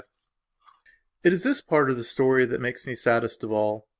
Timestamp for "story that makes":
2.03-2.87